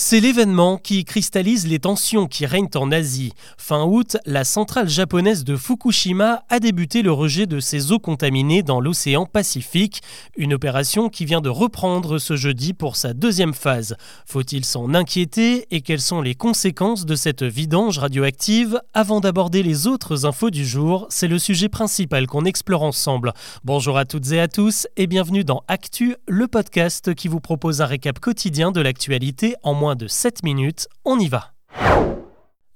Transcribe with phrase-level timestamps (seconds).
[0.00, 3.32] C'est l'événement qui cristallise les tensions qui règnent en Asie.
[3.56, 8.62] Fin août, la centrale japonaise de Fukushima a débuté le rejet de ses eaux contaminées
[8.62, 10.02] dans l'océan Pacifique,
[10.36, 13.96] une opération qui vient de reprendre ce jeudi pour sa deuxième phase.
[14.24, 18.80] Faut-il s'en inquiéter et quelles sont les conséquences de cette vidange radioactive?
[18.94, 23.32] Avant d'aborder les autres infos du jour, c'est le sujet principal qu'on explore ensemble.
[23.64, 27.80] Bonjour à toutes et à tous et bienvenue dans Actu, le podcast qui vous propose
[27.80, 31.54] un récap quotidien de l'actualité en moins de 7 minutes, on y va.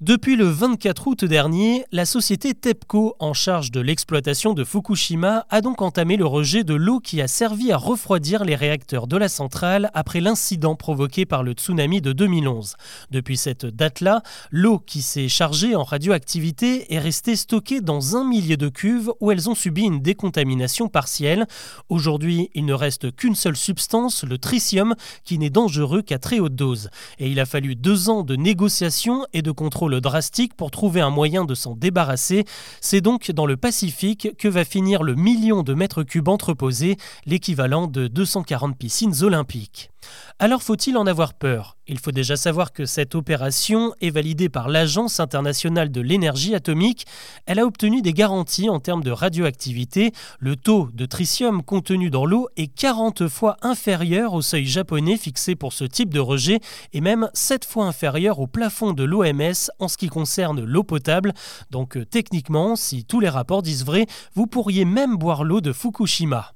[0.00, 5.60] Depuis le 24 août dernier, la société TEPCO, en charge de l'exploitation de Fukushima, a
[5.60, 9.28] donc entamé le rejet de l'eau qui a servi à refroidir les réacteurs de la
[9.28, 12.76] centrale après l'incident provoqué par le tsunami de 2011.
[13.10, 18.56] Depuis cette date-là, l'eau qui s'est chargée en radioactivité est restée stockée dans un millier
[18.56, 21.46] de cuves où elles ont subi une décontamination partielle.
[21.90, 24.94] Aujourd'hui, il ne reste qu'une seule substance, le tritium,
[25.24, 26.88] qui n'est dangereux qu'à très haute dose.
[27.18, 31.10] Et il a fallu deux ans de négociations et de contrôle drastique pour trouver un
[31.10, 32.44] moyen de s'en débarrasser.
[32.80, 37.88] C'est donc dans le Pacifique que va finir le million de mètres cubes entreposés, l'équivalent
[37.88, 39.90] de 240 piscines olympiques.
[40.38, 41.76] Alors faut-il en avoir peur?
[41.86, 47.04] Il faut déjà savoir que cette opération est validée par l'Agence internationale de l'énergie atomique.
[47.46, 50.12] Elle a obtenu des garanties en termes de radioactivité.
[50.38, 55.56] Le taux de tritium contenu dans l'eau est 40 fois inférieur au seuil japonais fixé
[55.56, 56.60] pour ce type de rejet
[56.92, 61.32] et même 7 fois inférieur au plafond de l'OMS en ce qui concerne l'eau potable.
[61.70, 65.72] Donc euh, techniquement, si tous les rapports disent vrai, vous pourriez même boire l'eau de
[65.72, 66.52] Fukushima.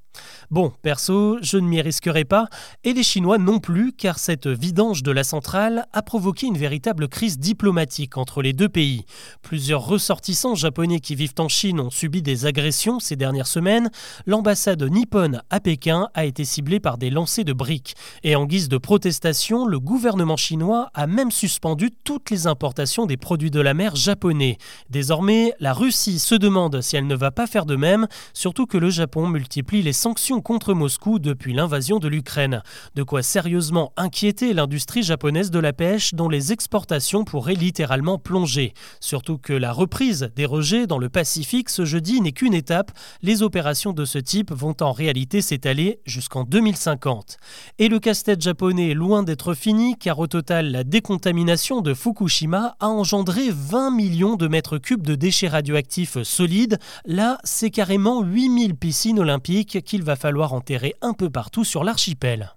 [0.51, 2.49] Bon, perso, je ne m'y risquerai pas,
[2.85, 7.09] et les Chinois non plus, car cette vidange de la centrale a provoqué une véritable
[7.09, 9.05] crise diplomatique entre les deux pays.
[9.43, 13.91] Plusieurs ressortissants japonais qui vivent en Chine ont subi des agressions ces dernières semaines.
[14.27, 17.95] L'ambassade nippone à Pékin a été ciblée par des lancers de briques.
[18.23, 23.17] Et en guise de protestation, le gouvernement chinois a même suspendu toutes les importations des
[23.17, 24.59] produits de la mer japonais.
[24.91, 28.79] Désormais, la Russie se demande si elle ne va pas faire de même, surtout que
[28.79, 32.63] le Japon multiplie les sanctions contre Moscou depuis l'invasion de l'Ukraine.
[32.95, 38.75] De quoi sérieusement inquiéter l'industrie japonaise de la pêche dont les exportations pourraient littéralement plonger.
[39.01, 42.91] Surtout que la reprise des rejets dans le Pacifique ce jeudi n'est qu'une étape.
[43.23, 47.39] Les opérations de ce type vont en réalité s'étaler jusqu'en 2050.
[47.79, 52.77] Et le casse-tête japonais est loin d'être fini car au total la décontamination de Fukushima
[52.79, 56.79] a engendré 20 millions de mètres cubes de déchets radioactifs solides.
[57.07, 62.57] Là, c'est carrément 8000 piscines olympiques qu'il va falloir enterrer un peu partout sur l'archipel.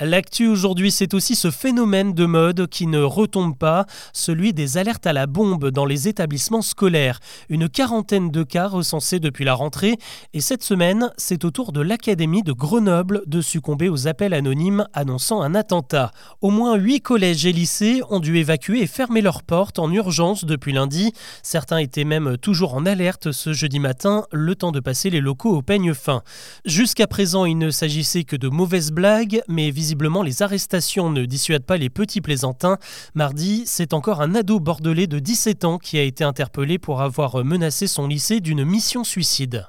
[0.00, 3.84] L'actu aujourd'hui, c'est aussi ce phénomène de mode qui ne retombe pas,
[4.14, 7.20] celui des alertes à la bombe dans les établissements scolaires.
[7.50, 9.98] Une quarantaine de cas recensés depuis la rentrée,
[10.32, 14.86] et cette semaine, c'est au tour de l'Académie de Grenoble de succomber aux appels anonymes
[14.94, 16.12] annonçant un attentat.
[16.40, 20.46] Au moins huit collèges et lycées ont dû évacuer et fermer leurs portes en urgence
[20.46, 21.12] depuis lundi.
[21.42, 25.54] Certains étaient même toujours en alerte ce jeudi matin, le temps de passer les locaux
[25.54, 26.22] au peigne fin.
[26.64, 31.24] Jusqu'à présent, il ne s'agissait que de mauvaises blagues, mais visiblement visiblement, les arrestations ne
[31.24, 32.78] dissuadent pas les petits plaisantins.
[33.14, 37.44] Mardi, c'est encore un ado bordelais de 17 ans qui a été interpellé pour avoir
[37.44, 39.66] menacé son lycée d'une mission suicide.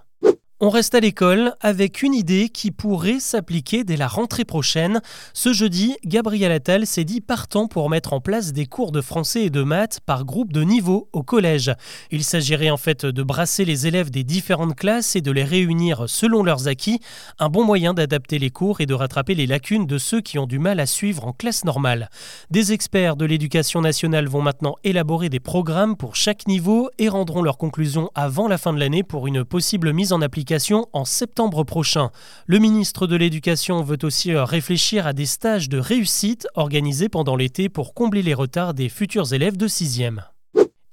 [0.63, 5.01] On reste à l'école avec une idée qui pourrait s'appliquer dès la rentrée prochaine.
[5.33, 9.45] Ce jeudi, Gabriel Attal s'est dit partant pour mettre en place des cours de français
[9.45, 11.71] et de maths par groupe de niveau au collège.
[12.11, 16.03] Il s'agirait en fait de brasser les élèves des différentes classes et de les réunir
[16.05, 16.99] selon leurs acquis,
[17.39, 20.45] un bon moyen d'adapter les cours et de rattraper les lacunes de ceux qui ont
[20.45, 22.11] du mal à suivre en classe normale.
[22.51, 27.41] Des experts de l'éducation nationale vont maintenant élaborer des programmes pour chaque niveau et rendront
[27.41, 30.50] leurs conclusions avant la fin de l'année pour une possible mise en application
[30.93, 32.11] en septembre prochain.
[32.45, 37.35] Le ministre de l'Éducation veut aussi euh, réfléchir à des stages de réussite organisés pendant
[37.35, 40.30] l'été pour combler les retards des futurs élèves de 6e.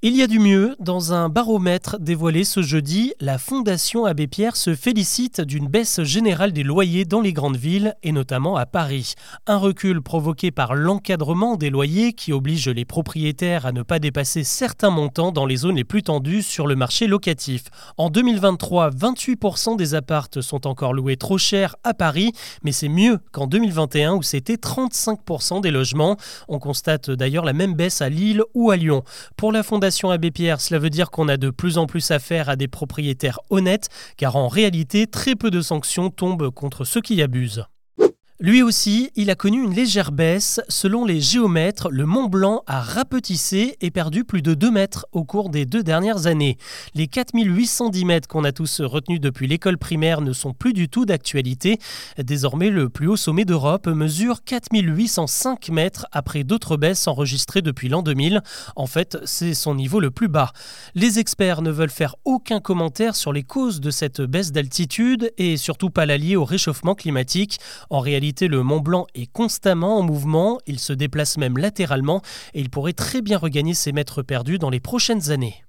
[0.00, 0.76] Il y a du mieux.
[0.78, 6.52] Dans un baromètre dévoilé ce jeudi, la Fondation Abbé Pierre se félicite d'une baisse générale
[6.52, 9.14] des loyers dans les grandes villes et notamment à Paris.
[9.48, 14.44] Un recul provoqué par l'encadrement des loyers qui oblige les propriétaires à ne pas dépasser
[14.44, 17.64] certains montants dans les zones les plus tendues sur le marché locatif.
[17.96, 22.30] En 2023, 28% des appartes sont encore loués trop cher à Paris,
[22.62, 26.16] mais c'est mieux qu'en 2021 où c'était 35% des logements.
[26.46, 29.02] On constate d'ailleurs la même baisse à Lille ou à Lyon.
[29.36, 32.48] Pour la Fondation Abbé Pierre, cela veut dire qu'on a de plus en plus affaire
[32.48, 37.20] à des propriétaires honnêtes, car en réalité, très peu de sanctions tombent contre ceux qui
[37.22, 37.64] abusent.
[38.40, 40.60] Lui aussi, il a connu une légère baisse.
[40.68, 45.24] Selon les géomètres, le Mont Blanc a rapetissé et perdu plus de 2 mètres au
[45.24, 46.56] cours des deux dernières années.
[46.94, 51.04] Les 4810 mètres qu'on a tous retenus depuis l'école primaire ne sont plus du tout
[51.04, 51.78] d'actualité.
[52.16, 58.02] Désormais, le plus haut sommet d'Europe mesure 4805 mètres après d'autres baisses enregistrées depuis l'an
[58.02, 58.40] 2000.
[58.76, 60.52] En fait, c'est son niveau le plus bas.
[60.94, 65.56] Les experts ne veulent faire aucun commentaire sur les causes de cette baisse d'altitude et
[65.56, 67.58] surtout pas la lier au réchauffement climatique.
[67.90, 72.22] En réalité, le Mont Blanc est constamment en mouvement, il se déplace même latéralement
[72.54, 75.64] et il pourrait très bien regagner ses mètres perdus dans les prochaines années.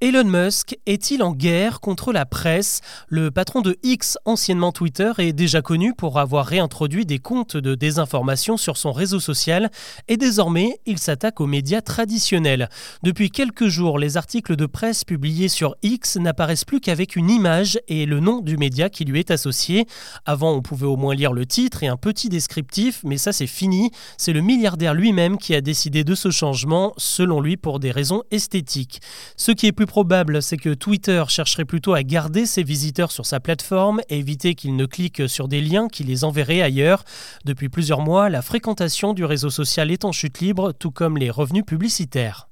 [0.00, 2.82] Elon Musk est-il en guerre contre la presse?
[3.08, 7.74] Le patron de X, anciennement Twitter, est déjà connu pour avoir réintroduit des comptes de
[7.74, 9.72] désinformation sur son réseau social
[10.06, 12.68] et désormais il s'attaque aux médias traditionnels.
[13.02, 17.80] Depuis quelques jours, les articles de presse publiés sur X n'apparaissent plus qu'avec une image
[17.88, 19.88] et le nom du média qui lui est associé.
[20.24, 23.48] Avant, on pouvait au moins lire le titre et un petit descriptif, mais ça c'est
[23.48, 23.90] fini.
[24.16, 28.22] C'est le milliardaire lui-même qui a décidé de ce changement, selon lui pour des raisons
[28.30, 29.00] esthétiques.
[29.36, 33.26] Ce qui est plus probable, c'est que Twitter chercherait plutôt à garder ses visiteurs sur
[33.26, 37.02] sa plateforme et éviter qu'ils ne cliquent sur des liens qui les enverraient ailleurs.
[37.44, 41.30] Depuis plusieurs mois, la fréquentation du réseau social est en chute libre, tout comme les
[41.30, 42.47] revenus publicitaires.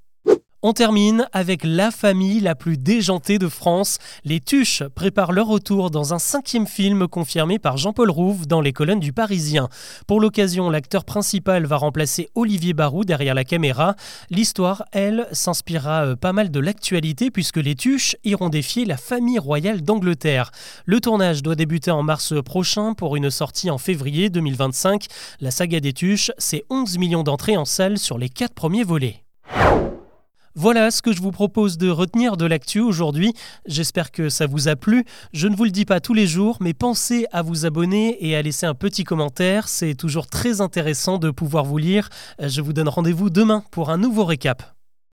[0.63, 3.99] On termine avec la famille la plus déjantée de France.
[4.25, 8.73] Les Tuches préparent leur retour dans un cinquième film confirmé par Jean-Paul Rouve dans les
[8.73, 9.69] colonnes du Parisien.
[10.07, 13.97] Pour l'occasion, l'acteur principal va remplacer Olivier Barou derrière la caméra.
[14.31, 19.39] L'histoire, elle, s'inspirera euh, pas mal de l'actualité puisque les Tuches iront défier la famille
[19.39, 20.53] royale d'Angleterre.
[20.87, 25.05] Le tournage doit débuter en mars prochain pour une sortie en février 2025.
[25.41, 29.26] La saga des Tuches, c'est 11 millions d'entrées en salle sur les quatre premiers volets.
[30.59, 33.35] Voilà ce que je vous propose de retenir de l'actu aujourd'hui.
[33.67, 35.05] J'espère que ça vous a plu.
[35.35, 38.37] Je ne vous le dis pas tous les jours, mais pensez à vous abonner et
[38.37, 39.69] à laisser un petit commentaire.
[39.69, 42.09] C'est toujours très intéressant de pouvoir vous lire.
[42.41, 44.76] Je vous donne rendez-vous demain pour un nouveau récap.